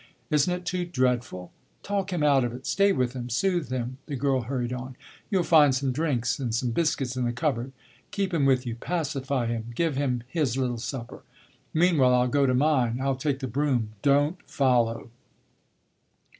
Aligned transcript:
Isn't 0.31 0.51
it 0.51 0.65
too 0.65 0.83
dreadful? 0.83 1.51
Talk 1.83 2.11
him 2.11 2.23
out 2.23 2.43
of 2.43 2.53
it, 2.53 2.65
stay 2.65 2.91
with 2.91 3.13
him, 3.13 3.29
soothe 3.29 3.69
him!" 3.69 3.99
the 4.07 4.15
girl 4.15 4.41
hurried 4.41 4.73
on. 4.73 4.95
"You'll 5.29 5.43
find 5.43 5.75
some 5.75 5.91
drinks 5.91 6.39
and 6.39 6.55
some 6.55 6.71
biscuits 6.71 7.15
in 7.15 7.23
the 7.25 7.31
cupboard 7.31 7.71
keep 8.09 8.33
him 8.33 8.47
with 8.47 8.65
you, 8.65 8.73
pacify 8.75 9.45
him, 9.45 9.65
give 9.75 9.97
him 9.97 10.23
his 10.27 10.57
little 10.57 10.79
supper. 10.79 11.21
Meanwhile 11.71 12.15
I'll 12.15 12.27
go 12.27 12.47
to 12.47 12.55
mine; 12.55 12.97
I'll 12.99 13.15
take 13.15 13.41
the 13.41 13.47
brougham; 13.47 13.91
don't 14.01 14.41
follow!" 14.49 15.11